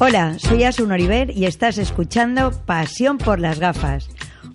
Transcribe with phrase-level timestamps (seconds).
[0.00, 4.08] Hola, soy Asun Oriver y estás escuchando Pasión por las gafas,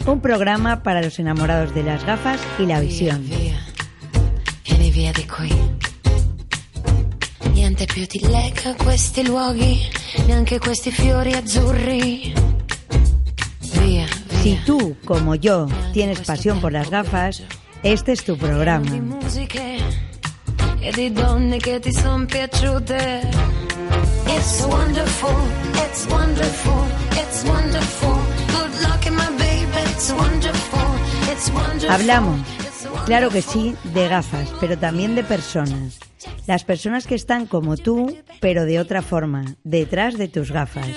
[0.06, 3.28] un programa para los enamorados de las gafas y la visión.
[3.28, 3.60] Via,
[4.64, 5.52] vieni via di qui.
[7.54, 9.82] Niente più ti lega questi luoghi,
[10.28, 12.34] neanche questi fiori azzurri.
[13.82, 14.08] Via,
[14.44, 17.44] Si tú, como yo, tienes pasión por las gafas,
[17.84, 18.90] este es tu programa.
[24.36, 25.38] It's wonderful,
[25.86, 28.16] it's wonderful, it's wonderful.
[28.48, 31.90] Good luck my baby, it's wonderful, it's wonderful.
[31.92, 32.42] Hablamos,
[33.06, 36.00] claro que sí, de gafas, pero también de personas.
[36.48, 40.88] Las personas que están como tú, pero de otra forma, detrás de tus gafas.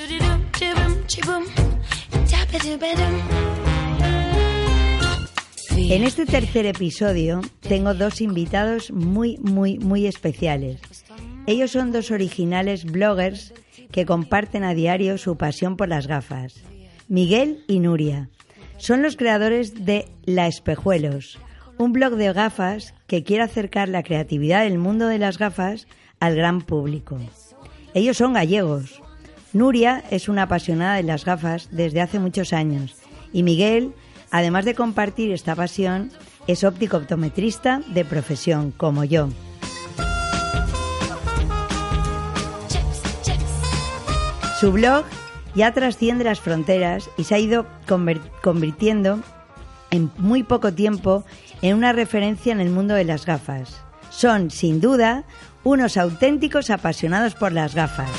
[5.76, 10.80] En este tercer episodio tengo dos invitados muy, muy, muy especiales.
[11.46, 13.54] Ellos son dos originales bloggers
[13.92, 16.54] que comparten a diario su pasión por las gafas.
[17.08, 18.28] Miguel y Nuria.
[18.78, 21.38] Son los creadores de La Espejuelos,
[21.78, 25.86] un blog de gafas que quiere acercar la creatividad del mundo de las gafas
[26.20, 27.18] al gran público.
[27.94, 29.02] Ellos son gallegos.
[29.52, 32.94] Nuria es una apasionada de las gafas desde hace muchos años
[33.32, 33.92] y Miguel,
[34.30, 36.10] además de compartir esta pasión,
[36.46, 39.28] es óptico optometrista de profesión, como yo.
[44.58, 45.04] Su blog
[45.54, 47.66] ya trasciende las fronteras y se ha ido
[48.42, 49.20] convirtiendo
[49.90, 51.24] en muy poco tiempo
[51.60, 53.82] en una referencia en el mundo de las gafas.
[54.08, 55.24] Son, sin duda,
[55.62, 58.10] unos auténticos apasionados por las gafas.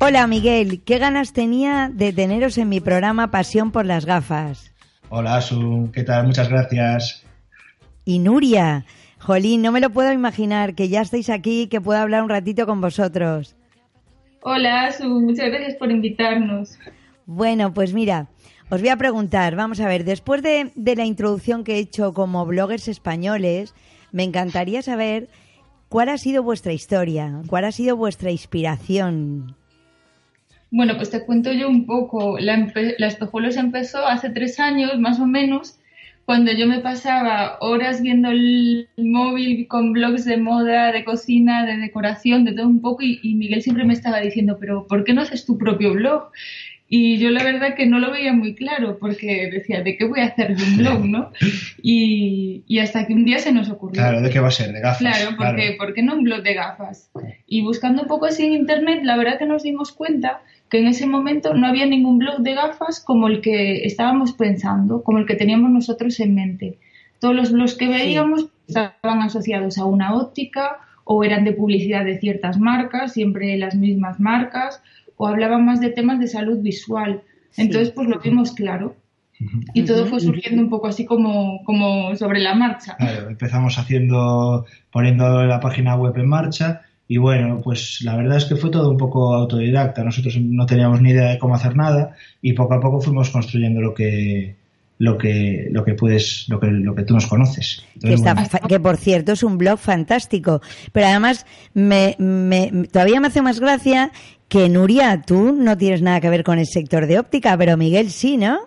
[0.00, 4.72] Hola Miguel, qué ganas tenía de teneros en mi programa Pasión por las gafas.
[5.10, 6.26] Hola, Asun, ¿qué tal?
[6.26, 7.22] Muchas gracias.
[8.04, 8.84] Y Nuria,
[9.22, 12.28] Jolín, no me lo puedo imaginar que ya estáis aquí y que pueda hablar un
[12.28, 13.54] ratito con vosotros.
[14.40, 16.76] Hola, Asu, muchas gracias por invitarnos.
[17.26, 18.26] Bueno, pues mira,
[18.68, 22.12] os voy a preguntar, vamos a ver, después de, de la introducción que he hecho
[22.12, 23.76] como bloggers españoles,
[24.10, 25.28] me encantaría saber
[25.88, 29.54] cuál ha sido vuestra historia, cuál ha sido vuestra inspiración.
[30.72, 32.40] Bueno, pues te cuento yo un poco.
[32.40, 35.78] La, la Espejuelos empezó hace tres años, más o menos,
[36.24, 41.76] cuando yo me pasaba horas viendo el móvil con blogs de moda, de cocina, de
[41.76, 45.12] decoración, de todo un poco, y, y Miguel siempre me estaba diciendo, pero ¿por qué
[45.12, 46.30] no haces tu propio blog?
[46.94, 50.20] Y yo la verdad que no lo veía muy claro, porque decía, ¿de qué voy
[50.20, 51.32] a hacer de un blog, no?
[51.82, 54.02] Y, y hasta que un día se nos ocurrió.
[54.02, 54.72] Claro, ¿de qué va a ser?
[54.72, 54.98] ¿De gafas?
[54.98, 57.10] Claro, porque ¿por qué no un blog de gafas?
[57.46, 60.86] Y buscando un poco así en internet, la verdad que nos dimos cuenta que en
[60.86, 65.26] ese momento no había ningún blog de gafas como el que estábamos pensando, como el
[65.26, 66.78] que teníamos nosotros en mente.
[67.20, 72.18] Todos los blogs que veíamos estaban asociados a una óptica o eran de publicidad de
[72.18, 74.82] ciertas marcas, siempre las mismas marcas,
[75.18, 77.20] o hablaban más de temas de salud visual.
[77.58, 78.96] Entonces, pues lo vimos claro.
[79.74, 82.96] Y todo fue surgiendo un poco así como, como sobre la marcha.
[82.96, 86.80] Claro, empezamos haciendo, poniendo la página web en marcha
[87.14, 90.02] y bueno, pues la verdad es que fue todo un poco autodidacta.
[90.02, 93.80] Nosotros no teníamos ni idea de cómo hacer nada y poco a poco fuimos construyendo
[93.82, 94.54] lo que
[94.98, 97.84] lo que lo que puedes lo que lo que tú nos conoces.
[98.00, 100.62] Que, Entonces, está bueno, fa- que por cierto es un blog fantástico.
[100.92, 104.10] Pero además, me, me- todavía me hace más gracia
[104.48, 108.10] que Nuria, tú no tienes nada que ver con el sector de óptica, pero Miguel
[108.10, 108.58] sí, ¿no?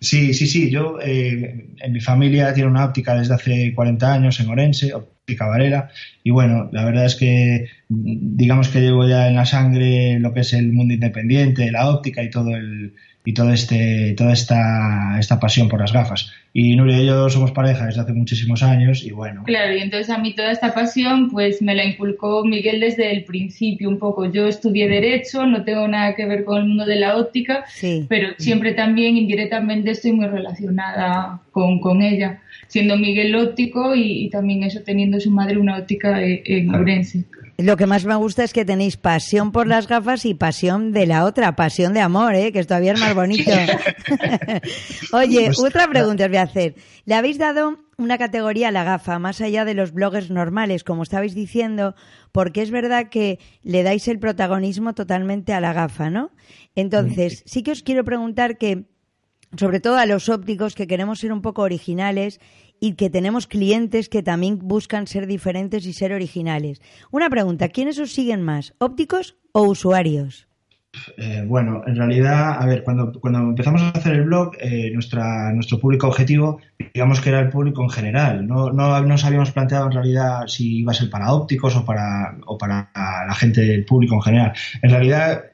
[0.00, 0.70] Sí, sí, sí.
[0.70, 5.46] Yo, eh, en mi familia tiene una óptica desde hace 40 años en Orense, óptica
[5.46, 5.90] Varela.
[6.24, 10.40] Y bueno, la verdad es que digamos que llevo ya en la sangre lo que
[10.40, 12.94] es el mundo independiente, la óptica y todo el
[13.24, 16.32] y todo este toda esta esta pasión por las gafas.
[16.52, 20.10] Y Nuria y yo somos pareja desde hace muchísimos años y bueno, Claro, y entonces
[20.10, 24.24] a mí toda esta pasión pues me la inculcó Miguel desde el principio un poco.
[24.32, 28.04] Yo estudié Derecho, no tengo nada que ver con el mundo de la óptica, Sí.
[28.08, 34.30] pero siempre también indirectamente estoy muy relacionada con, con ella, siendo Miguel óptico y, y
[34.30, 37.24] también eso teniendo su madre una óptica eh, en Ourense.
[37.62, 41.06] Lo que más me gusta es que tenéis pasión por las gafas y pasión de
[41.06, 42.52] la otra, pasión de amor, ¿eh?
[42.52, 43.50] que es todavía es más bonito.
[45.12, 46.74] Oye, otra pregunta os voy a hacer.
[47.04, 51.02] ¿Le habéis dado una categoría a la gafa, más allá de los bloggers normales, como
[51.02, 51.94] estabais diciendo?
[52.32, 56.30] Porque es verdad que le dais el protagonismo totalmente a la gafa, ¿no?
[56.74, 58.86] Entonces, sí que os quiero preguntar que,
[59.58, 62.40] sobre todo a los ópticos, que queremos ser un poco originales
[62.80, 66.80] y que tenemos clientes que también buscan ser diferentes y ser originales.
[67.10, 70.48] Una pregunta, ¿quiénes os siguen más, ópticos o usuarios?
[71.18, 75.52] Eh, bueno, en realidad, a ver, cuando, cuando empezamos a hacer el blog, eh, nuestra,
[75.52, 76.60] nuestro público objetivo,
[76.92, 78.46] digamos que era el público en general.
[78.46, 82.36] No, no nos habíamos planteado en realidad si iba a ser para ópticos o para,
[82.46, 84.52] o para la gente del público en general.
[84.82, 85.44] En realidad,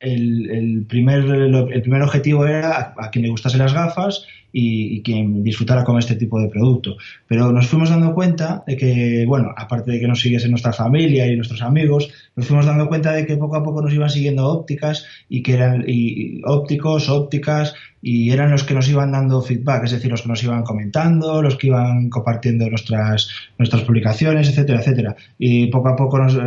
[0.00, 4.26] el, el, primer, el primer objetivo era a, a quien le gustasen las gafas
[4.58, 6.96] y, y, quien disfrutara con este tipo de producto.
[7.28, 11.26] Pero nos fuimos dando cuenta de que, bueno, aparte de que nos siguiese nuestra familia
[11.26, 14.48] y nuestros amigos, nos fuimos dando cuenta de que poco a poco nos iban siguiendo
[14.48, 19.84] ópticas y que eran y, ópticos, ópticas y eran los que nos iban dando feedback,
[19.84, 23.28] es decir, los que nos iban comentando, los que iban compartiendo nuestras
[23.58, 25.16] nuestras publicaciones, etcétera, etcétera.
[25.38, 26.40] Y poco a poco nos, eh,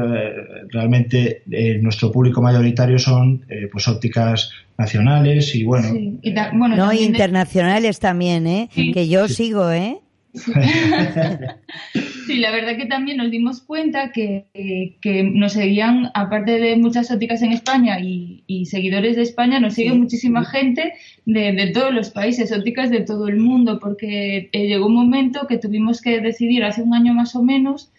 [0.69, 5.91] realmente eh, nuestro público mayoritario son eh, pues ópticas nacionales y bueno.
[5.91, 6.17] Sí.
[6.23, 8.01] Y ta, bueno no, internacionales de...
[8.01, 8.69] también, ¿eh?
[8.71, 8.91] Sí.
[8.93, 9.35] Que yo sí.
[9.35, 9.97] sigo, ¿eh?
[10.33, 10.53] Sí.
[12.27, 12.37] sí.
[12.37, 14.45] la verdad que también nos dimos cuenta que,
[15.01, 19.73] que, nos seguían, aparte de muchas ópticas en España y, y seguidores de España, nos
[19.73, 20.93] sigue muchísima gente
[21.25, 25.47] de, de, todos los países, ópticas de todo el mundo, porque eh, llegó un momento
[25.47, 27.91] que tuvimos que decidir hace un año más o menos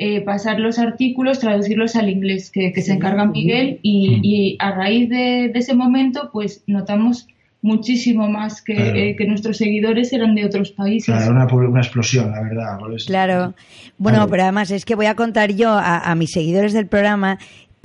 [0.00, 4.70] eh, pasar los artículos, traducirlos al inglés, que, que se encarga Miguel, y, y a
[4.70, 7.26] raíz de, de, ese momento, pues notamos
[7.62, 8.96] muchísimo más que, claro.
[8.96, 11.12] eh, que, nuestros seguidores eran de otros países.
[11.12, 12.78] Claro, una, una explosión, la verdad.
[13.08, 13.54] Claro.
[13.98, 14.30] Bueno, claro.
[14.30, 17.38] pero además es que voy a contar yo a, a mis seguidores del programa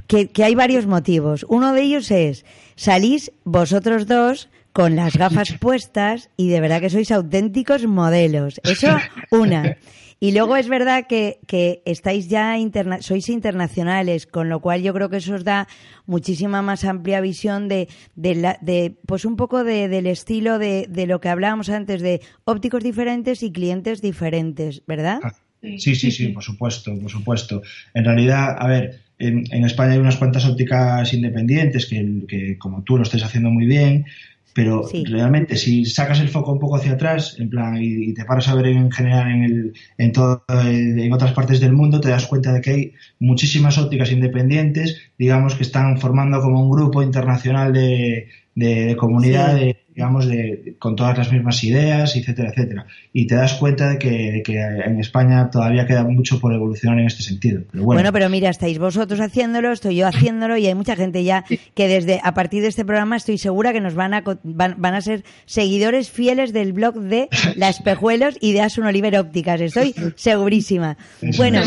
[0.06, 1.48] que, que hay varios motivos.
[1.50, 2.46] Uno de ellos es,
[2.76, 8.62] salís vosotros dos con las gafas puestas y de verdad que sois auténticos modelos.
[8.64, 8.96] Eso,
[9.32, 9.78] una.
[10.24, 14.94] Y luego es verdad que, que estáis ya, interna sois internacionales, con lo cual yo
[14.94, 15.68] creo que eso os da
[16.06, 20.88] muchísima más amplia visión de, de, la, de pues un poco de, del estilo de,
[20.88, 25.20] de lo que hablábamos antes, de ópticos diferentes y clientes diferentes, ¿verdad?
[25.62, 27.62] Sí, sí, sí, por supuesto, por supuesto.
[27.94, 32.84] En realidad, a ver, en, en España hay unas cuantas ópticas independientes que, que, como
[32.84, 34.06] tú lo estés haciendo muy bien,
[34.54, 35.04] pero sí.
[35.06, 38.48] realmente si sacas el foco un poco hacia atrás en plan y, y te paras
[38.48, 42.28] a ver en general en, el, en, todo, en otras partes del mundo te das
[42.28, 47.74] cuenta de que hay muchísimas ópticas independientes digamos que están formando como un grupo internacional
[47.74, 49.66] de, de, de comunidad sí.
[49.66, 52.86] de, digamos, de, con todas las mismas ideas, etcétera, etcétera.
[53.12, 57.00] Y te das cuenta de que, de que en España todavía queda mucho por evolucionar
[57.00, 57.62] en este sentido.
[57.72, 57.98] Pero bueno.
[58.00, 61.46] bueno, pero mira, estáis vosotros haciéndolo, estoy yo haciéndolo y hay mucha gente ya
[61.76, 64.96] que desde a partir de este programa estoy segura que nos van a van, van
[64.96, 69.62] a ser seguidores fieles del blog de La Espejuelos y de Asun Oliver Ópticas.
[69.62, 70.98] Estoy segurísima.
[71.38, 71.62] Bueno,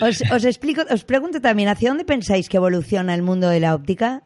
[0.00, 3.74] os, os explico, os pregunto también, ¿hacia dónde pensáis que evoluciona el mundo de la
[3.74, 4.22] óptica?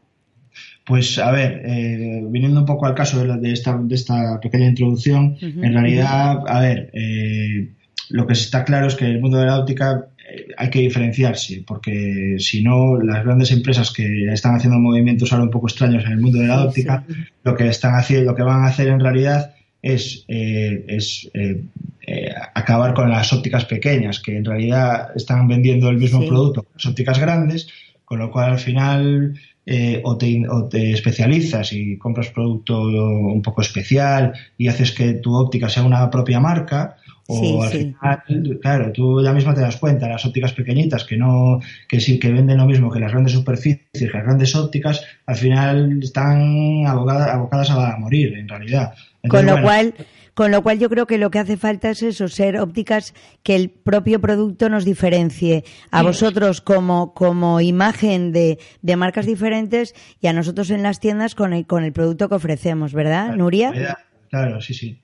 [0.85, 4.41] Pues a ver, eh, viniendo un poco al caso de, la, de, esta, de esta,
[4.41, 5.65] pequeña introducción, uh -huh.
[5.65, 7.69] en realidad, a ver, eh,
[8.11, 11.63] lo que está claro es que el mundo de la óptica eh, hay que diferenciarse,
[11.67, 16.13] porque si no, las grandes empresas que están haciendo movimientos ahora un poco extraños en
[16.13, 17.21] el mundo de la óptica, sí, sí.
[17.45, 22.35] lo que están haciendo, lo que van a hacer en realidad es, eh, es eh,
[22.55, 26.29] acabar con las ópticas pequeñas, que en realidad están vendiendo el mismo sí.
[26.29, 27.69] producto que las ópticas grandes,
[28.05, 33.43] con lo cual al final eh, o, te, o, te, especializas y compras producto un
[33.43, 36.97] poco especial y haces que tu óptica sea una propia marca
[37.29, 37.79] o sí, al sí.
[37.79, 42.19] final, claro, tú ya misma te das cuenta, las ópticas pequeñitas que no, que sí,
[42.19, 46.85] que venden lo mismo que las grandes superficies, que las grandes ópticas, al final están
[46.87, 48.93] abocadas, abocadas a morir, en realidad.
[49.23, 49.95] Entonces, Con lo bueno, cual,
[50.35, 53.55] con lo cual yo creo que lo que hace falta es eso, ser ópticas que
[53.55, 56.07] el propio producto nos diferencie a sí.
[56.07, 61.53] vosotros como, como imagen de, de, marcas diferentes y a nosotros en las tiendas con
[61.53, 63.99] el, con el producto que ofrecemos, ¿verdad, claro, Nuria?
[64.31, 65.03] Claro, sí, sí.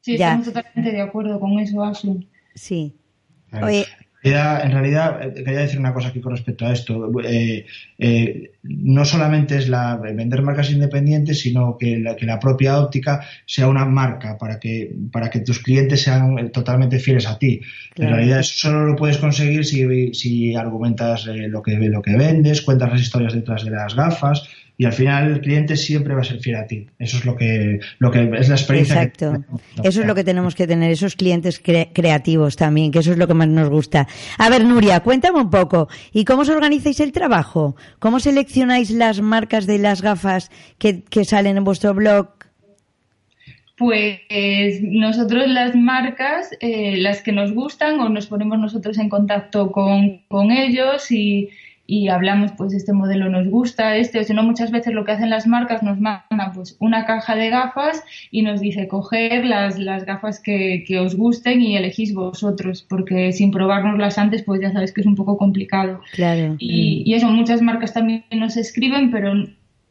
[0.00, 0.28] Sí, ya.
[0.28, 2.28] estamos totalmente de acuerdo con eso, Asun.
[2.54, 2.96] Sí.
[3.50, 3.68] Claro.
[4.24, 7.10] En realidad, eh, quería decir una cosa aquí con respecto a esto.
[7.22, 7.66] Eh,
[7.98, 13.20] eh, no solamente es la vender marcas independientes, sino que la, que la, propia óptica
[13.44, 17.60] sea una marca para que, para que tus clientes sean totalmente fieles a ti.
[17.94, 18.12] Claro.
[18.12, 22.16] En realidad, eso solo lo puedes conseguir si, si argumentas eh, lo, que, lo que
[22.16, 26.22] vendes, cuentas las historias detrás de las gafas, y al final el cliente siempre va
[26.22, 26.86] a ser fiel a ti.
[26.98, 29.02] Eso es lo que, lo que es la experiencia.
[29.02, 29.44] Exacto.
[29.76, 29.88] Que...
[29.88, 33.18] Eso es lo que tenemos que tener, esos clientes cre creativos también, que eso es
[33.18, 34.08] lo que más nos gusta.
[34.38, 35.88] A ver, Nuria, cuéntame un poco.
[36.12, 37.76] ¿Y cómo os organizáis el trabajo?
[38.00, 42.30] ¿Cómo seleccionáis las marcas de las gafas que, que salen en vuestro blog?
[43.76, 44.20] Pues
[44.82, 50.22] nosotros las marcas, eh, las que nos gustan, o nos ponemos nosotros en contacto con,
[50.28, 51.50] con ellos y
[51.86, 55.12] y hablamos, pues este modelo nos gusta, este, o si no, muchas veces lo que
[55.12, 59.78] hacen las marcas nos mandan pues una caja de gafas y nos dice coger las,
[59.78, 64.72] las gafas que, que os gusten y elegís vosotros, porque sin probárnoslas antes, pues ya
[64.72, 66.00] sabes que es un poco complicado.
[66.12, 66.56] Claro.
[66.58, 69.34] Y, y eso, muchas marcas también nos escriben, pero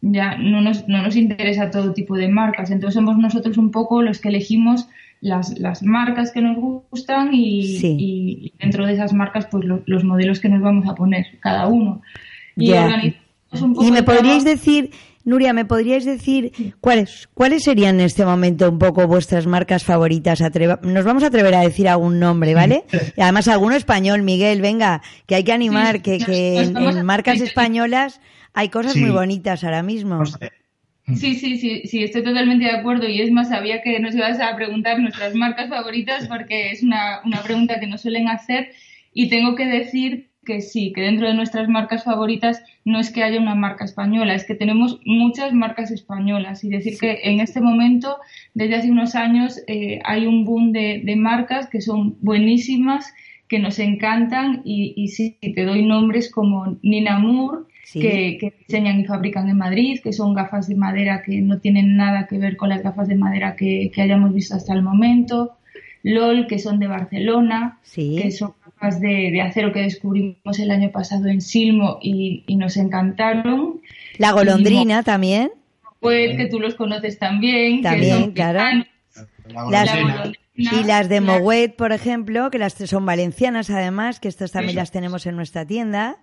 [0.01, 2.71] ya no nos, no nos interesa todo tipo de marcas.
[2.71, 4.87] Entonces somos nosotros un poco los que elegimos
[5.23, 10.39] las, las marcas que nos gustan y, y dentro de esas marcas pues los modelos
[10.39, 12.01] que nos vamos a poner cada uno.
[12.57, 14.91] Y, y me podríais decir,
[15.23, 20.41] Nuria, ¿me podríais decir cuáles, cuáles serían en este momento un poco vuestras marcas favoritas?
[20.81, 22.83] nos vamos a atrever a decir algún nombre, ¿vale?
[23.17, 28.19] Y además alguno español, Miguel, venga, que hay que animar, que, que en, marcas españolas
[28.53, 30.21] hay cosas muy bonitas ahora mismo.
[31.05, 33.07] Sí, sí, sí, sí, estoy totalmente de acuerdo.
[33.09, 37.21] Y es más, sabía que nos ibas a preguntar nuestras marcas favoritas porque es una,
[37.25, 38.71] una pregunta que nos suelen hacer.
[39.13, 43.23] Y tengo que decir que sí, que dentro de nuestras marcas favoritas no es que
[43.23, 46.63] haya una marca española, es que tenemos muchas marcas españolas.
[46.63, 48.17] Y decir que en este momento,
[48.53, 53.13] desde hace unos años, eh, hay un boom de, marcas que son buenísimas,
[53.49, 54.61] que nos encantan.
[54.63, 59.99] Y, y sí, te doy nombres como Nina Moore, que, diseñan y fabrican en Madrid,
[60.03, 63.15] que son gafas de madera que no tienen nada que ver con las gafas de
[63.15, 65.57] madera que, hayamos visto hasta el momento.
[66.03, 68.53] LOL, que son de Barcelona, que son
[68.99, 73.81] de, acero que descubrimos el año pasado en Silmo y, nos encantaron.
[74.17, 75.51] La golondrina también.
[75.99, 77.81] Pues que tú los conoces también.
[77.81, 78.85] También, claro.
[80.53, 84.91] y las de Moet, por ejemplo, que las son valencianas además, que estas también las
[84.91, 86.17] tenemos en nuestra tienda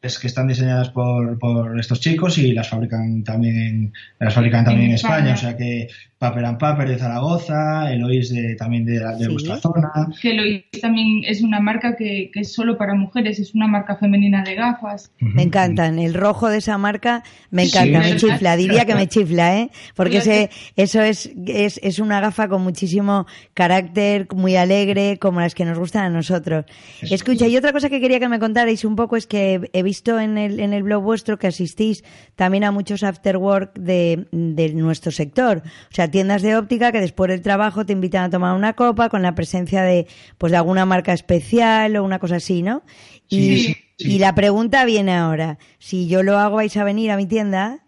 [0.00, 4.94] que están diseñadas por, por estos chicos y las fabrican también las fabrican también en,
[4.94, 5.34] España.
[5.34, 5.88] o sea que
[6.18, 9.90] Paper and Paper de Zaragoza, Eloís de, también de, de vuestra zona.
[10.20, 13.96] Que Eloís también es una marca que, que, es solo para mujeres, es una marca
[13.96, 15.10] femenina de gafas.
[15.18, 19.60] Me encantan, el rojo de esa marca me encanta, me chifla, diría que me chifla,
[19.60, 19.70] ¿eh?
[19.94, 25.54] Porque ese, eso es, es, es una gafa con muchísimo carácter, muy alegre, como las
[25.54, 26.66] que nos gustan a nosotros.
[27.00, 30.20] Escucha, y otra cosa que quería que me contarais un poco es que he visto
[30.20, 32.04] en el, en el blog vuestro que asistís
[32.36, 35.62] también a muchos afterwork de, de nuestro sector.
[35.90, 39.08] O sea, tiendas de óptica que después del trabajo te invitan a tomar una copa
[39.08, 40.06] con la presencia de,
[40.38, 42.84] pues, de alguna marca especial o una cosa así, ¿no?
[43.28, 45.58] Y, y la pregunta viene ahora.
[45.80, 47.80] Si yo lo hago, ¿vais a venir a mi tienda?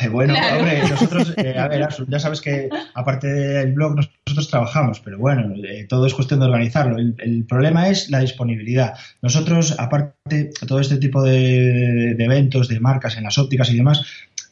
[0.00, 5.00] Eh, bueno, hombre, nosotros, eh, a ver, ya sabes que aparte del blog nosotros trabajamos,
[5.00, 6.98] pero bueno, eh, todo es cuestión de organizarlo.
[6.98, 8.94] El, problema es la disponibilidad.
[9.22, 14.04] Nosotros, aparte de todo este tipo de, eventos, de marcas en las ópticas y demás,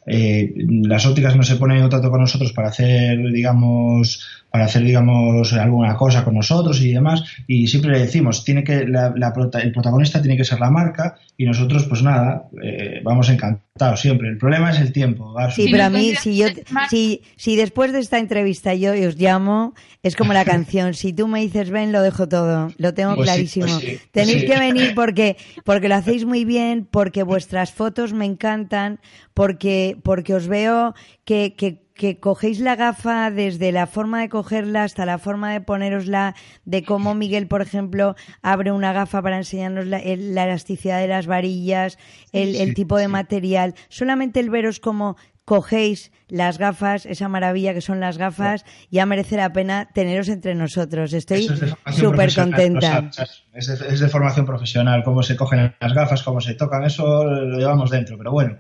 [0.07, 5.53] las ópticas no se ponen en contacto con nosotros para hacer, digamos, para hacer, digamos,
[5.53, 7.23] alguna cosa con nosotros y demás.
[7.47, 9.13] Y siempre le decimos, tiene que la,
[9.61, 14.31] el protagonista tiene que ser la marca y nosotros, pues nada, eh, vamos encantados siempre.
[14.31, 15.37] El problema es el tiempo.
[15.55, 16.47] Sí, pero a mí, si, yo,
[16.89, 21.29] si, si después de esta entrevista yo os llamo, es como la canción, si tú
[21.29, 23.67] me dices ven, lo dejo todo, lo tengo pues clarísimo.
[23.67, 25.37] Pues Tenéis que venir porque,
[25.67, 29.01] porque lo hacéis muy bien, porque vuestras fotos me encantan,
[29.35, 30.95] porque, porque os veo
[31.27, 35.61] que, que que cogéis la gafa desde la forma de cogerla hasta la forma de
[35.61, 36.35] ponerosla,
[36.65, 41.99] de cómo Miguel, por ejemplo, abre una gafa para enseñarnos la, elasticidad de las varillas,
[42.33, 43.75] el, tipo de material.
[43.89, 49.37] Solamente el veros cómo cogéis las gafas, esa maravilla que son las gafas, ya merece
[49.37, 51.13] la pena teneros entre nosotros.
[51.13, 51.49] Estoy
[51.93, 53.11] súper contenta.
[53.55, 57.25] es, de, es de formación profesional, cómo se cogen las gafas, cómo se tocan, eso
[57.25, 58.59] lo llevamos dentro, pero bueno.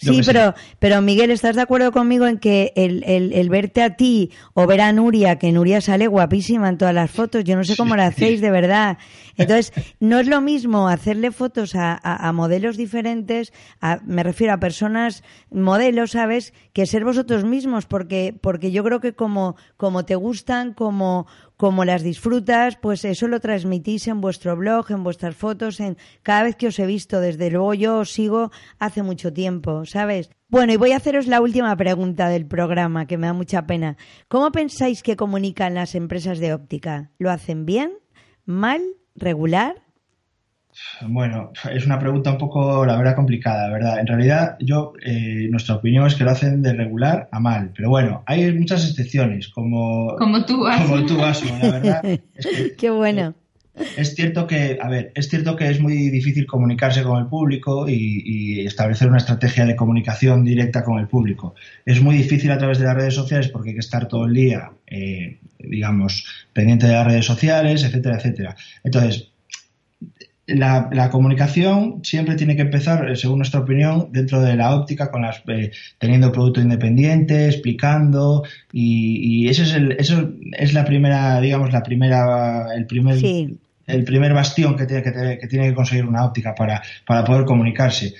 [0.00, 3.96] Sí, pero, pero Miguel, ¿estás de acuerdo conmigo en que el, el, el, verte a
[3.96, 7.64] ti o ver a Nuria, que Nuria sale guapísima en todas las fotos, yo no
[7.64, 8.98] sé cómo lo hacéis de verdad.
[9.36, 14.52] Entonces, no es lo mismo hacerle fotos a, a, a modelos diferentes, a, me refiero
[14.52, 16.54] a personas, modelos, ¿sabes?
[16.72, 21.26] Que ser vosotros mismos, porque, porque yo creo que como, como te gustan, como,
[21.58, 26.44] como las disfrutas, pues eso lo transmitís en vuestro blog, en vuestras fotos, en cada
[26.44, 27.20] vez que os he visto.
[27.20, 30.30] Desde luego yo os sigo hace mucho tiempo, ¿sabes?
[30.48, 33.96] Bueno, y voy a haceros la última pregunta del programa, que me da mucha pena.
[34.28, 37.10] ¿Cómo pensáis que comunican las empresas de óptica?
[37.18, 37.90] ¿Lo hacen bien?
[38.44, 38.80] ¿Mal?
[39.16, 39.82] ¿Regular?
[41.06, 43.98] Bueno, es una pregunta un poco, la verdad, complicada, ¿verdad?
[44.00, 47.72] En realidad, yo, eh, nuestra opinión es que lo hacen de regular a mal.
[47.74, 50.96] Pero bueno, hay muchas excepciones, como, como tú, Asmo.
[50.96, 52.02] Como tú, la verdad.
[52.78, 53.34] Qué bueno.
[53.96, 57.88] Es cierto que, a ver, es cierto que es muy difícil comunicarse con el público
[57.88, 61.54] y, establecer una estrategia de comunicación directa con el público.
[61.86, 64.34] Es muy difícil a través de las redes sociales porque hay que estar todo el
[64.34, 68.56] día, eh, digamos, pendiente de las redes sociales, etcétera, etcétera.
[68.82, 69.30] Entonces,
[70.48, 75.22] la, comunicación siempre tiene que empezar, eh, según nuestra opinión, dentro de la óptica, con
[75.22, 81.40] las eh, teniendo producto independiente, explicando y, y eso es el, eso es la primera,
[81.40, 83.18] digamos, la primera, el primer,
[83.86, 87.44] el primer bastión que tiene que, que tiene que conseguir una óptica para, para poder
[87.44, 88.14] comunicarse.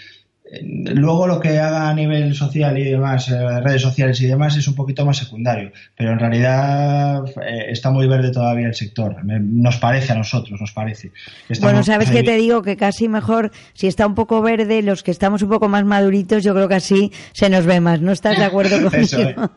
[0.62, 4.66] Luego lo que haga a nivel social y demás, eh, redes sociales y demás, es
[4.66, 9.16] un poquito más secundario, pero en realidad eh, está muy verde todavía el sector.
[9.24, 11.12] Nos parece a nosotros, nos parece.
[11.60, 15.10] bueno, sabes que te digo que casi mejor, si está un poco verde, los que
[15.10, 18.00] estamos un poco más maduritos, yo creo que así se nos ve más.
[18.00, 19.50] ¿No estás de acuerdo conmigo?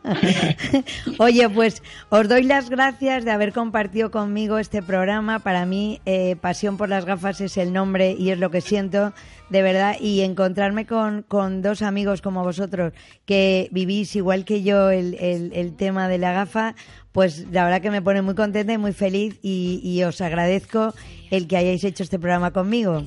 [1.18, 5.38] Oye, pues os doy las gracias de haber compartido conmigo este programa.
[5.38, 9.12] Para mí, eh, Pasión por las gafas es el nombre y es lo que siento
[9.52, 12.92] de verdad, y encontrarme con, con, dos amigos como vosotros
[13.24, 16.74] que vivís igual que yo el, el, tema de la gafa,
[17.12, 20.94] pues la verdad que me pone muy contenta y muy feliz y, y os agradezco
[21.30, 23.04] el que hayáis hecho este programa conmigo.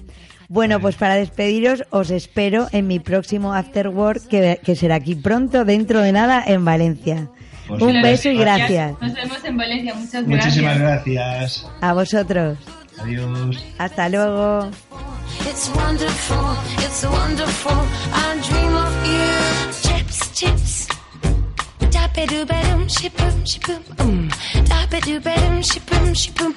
[0.48, 5.16] Bueno, pues para despediros os espero en mi próximo After Work que, que será aquí
[5.16, 7.30] pronto, dentro de nada, en Valencia.
[7.68, 8.94] Pues Un beso y gracias.
[9.02, 9.94] Nos vemos en Valencia.
[9.96, 10.46] Muchas gracias.
[10.46, 11.68] Muchísimas gracias.
[11.82, 12.58] A vosotros.
[13.00, 13.66] Adiós.
[13.78, 14.70] Hasta luego.
[15.58, 16.48] It's wonderful,
[16.84, 17.80] it's wonderful.
[18.12, 19.32] I dream of you.
[19.88, 20.88] Chips, chips.
[21.94, 24.28] Da ba doo ba doom, shi boom, shi boom, um.
[24.68, 26.54] Da ba doo ba doom, shi boom, shi boom.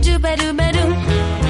[0.00, 1.43] Do ba doo ba doom.